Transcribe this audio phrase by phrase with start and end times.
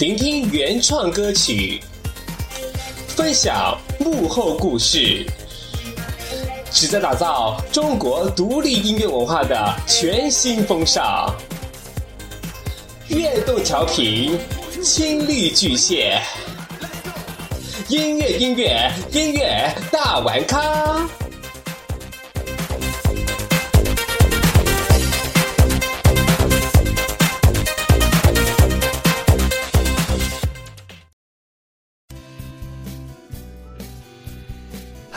[0.00, 1.78] 聆听原创歌曲，
[3.08, 5.26] 分享幕后故事，
[6.72, 11.30] 旨在打造中国独立音乐文化的全新风尚。
[13.08, 14.38] 悦动调频，
[14.82, 16.18] 亲历巨蟹，
[17.88, 21.06] 音乐音乐音乐大玩咖。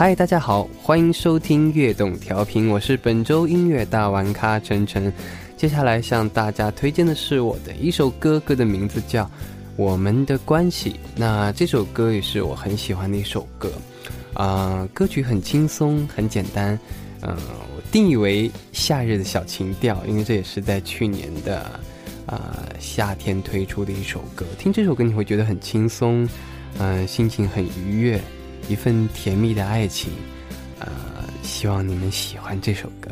[0.04, 5.10] 嗨，大家好，欢迎收听悦动调频，我是本周音乐大玩咖晨晨。
[5.56, 9.24] 接下来向大家推荐的是我的一首歌，歌的名字叫
[9.78, 10.90] 《我们的关系》。
[11.16, 13.72] 那这首歌也是我很喜欢的一首歌，
[14.34, 16.78] 啊，歌曲很轻松，很简单，
[17.22, 17.34] 嗯，
[17.74, 21.60] 我定义为夏日的小情调，因为这也是在去年的
[22.26, 24.46] 啊夏天推出的一首歌。
[24.60, 26.28] 听这首歌你会觉得很轻松，
[26.78, 28.22] 嗯，心情很愉悦。
[28.70, 30.12] 一份甜蜜的爱情，
[30.80, 30.88] 呃，
[31.42, 33.12] 希望你们喜欢这首歌。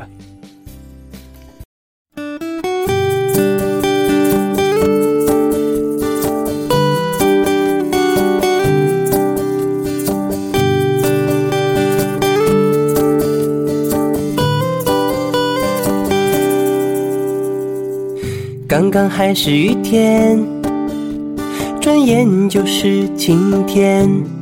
[18.67, 20.41] 刚刚还是雨天，
[21.81, 24.40] 转眼就是晴天。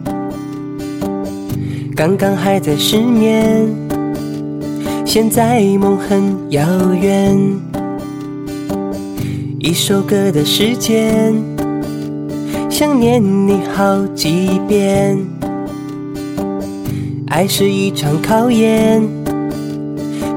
[1.99, 3.67] 刚刚还在失眠，
[5.05, 7.37] 现在梦很遥远。
[9.59, 11.35] 一首歌的时间，
[12.69, 15.17] 想念你好几遍。
[17.27, 19.05] 爱是一场考验，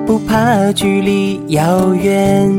[0.04, 2.50] 不怕距离遥远。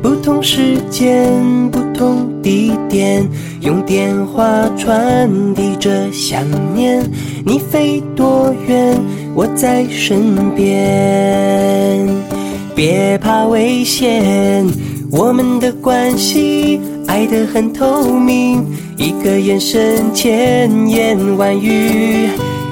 [0.00, 3.28] 不同时间，不同地点，
[3.60, 4.46] 用电话
[4.78, 7.04] 传递着想念。
[7.44, 8.96] 你飞多远，
[9.34, 12.06] 我在身边。
[12.76, 14.64] 别怕危险，
[15.10, 18.64] 我们的关系爱得很透明，
[18.96, 22.28] 一个眼神，千言万语。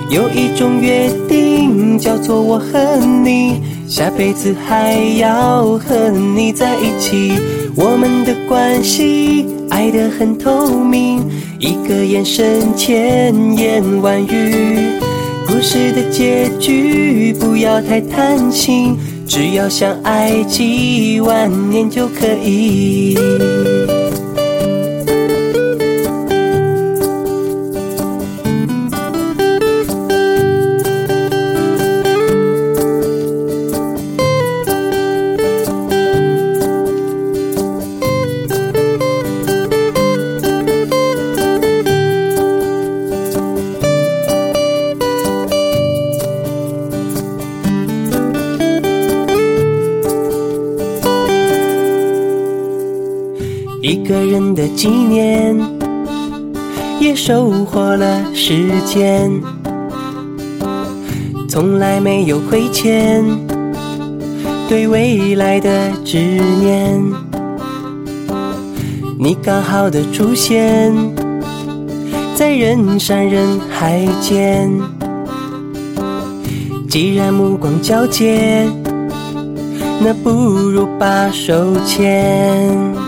[0.08, 3.60] 有一种约定，叫做我和你。
[3.88, 7.32] 下辈子还要和你在一起，
[7.78, 11.22] 我们的关系爱得很透明，
[11.58, 14.98] 一个眼神千言万语。
[15.46, 18.96] 故事的结局不要太贪心，
[19.28, 23.14] 只要相爱几万年就可以。
[53.88, 55.56] 一个人的纪念，
[56.98, 59.30] 也收获了时间，
[61.48, 63.24] 从来没有亏欠，
[64.68, 67.00] 对未来的执念。
[69.20, 70.92] 你刚好的出现，
[72.34, 74.68] 在人山人海间，
[76.88, 78.68] 既然目光交接，
[80.00, 83.05] 那不如把手牵。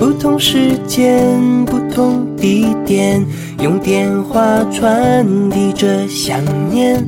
[0.00, 3.22] 不同时间，不同地点，
[3.62, 7.06] 用电话传递着想念。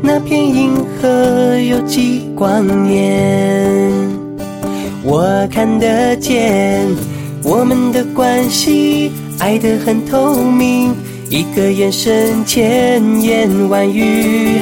[0.00, 3.92] 那片银河有几光年？
[5.02, 6.86] 我看得见
[7.42, 9.10] 我们的关系，
[9.40, 10.94] 爱得很透明，
[11.28, 14.60] 一个眼神，千言万语。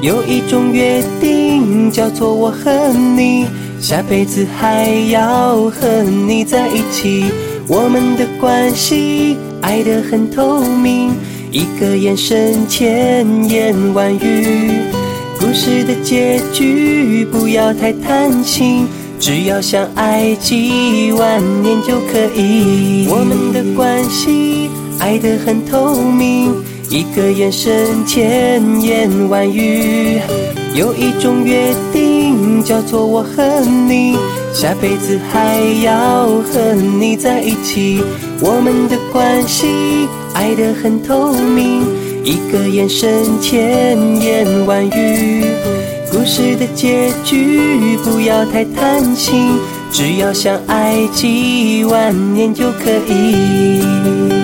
[0.00, 2.70] 有一种约定，叫做我和
[3.16, 3.46] 你。
[3.80, 7.24] 下辈子还要和你在一起。
[7.68, 11.10] 我们的关系爱得很透明，
[11.50, 14.70] 一个眼神千言万语。
[15.38, 18.86] 故事的结局不要太贪心，
[19.20, 23.06] 只要相爱几万年就可以。
[23.08, 26.54] 我们的关系爱得很透明，
[26.88, 30.20] 一个眼神千言万语。
[30.74, 32.15] 有一种约定
[32.62, 34.16] 叫做我和你，
[34.52, 38.02] 下辈子还要和你在一起。
[38.40, 41.82] 我们的关系爱得很透明。
[42.24, 45.44] 一个眼神，千言万语，
[46.10, 49.58] 故事的结局不要太贪心，
[49.92, 54.35] 只要相爱几万年就可以。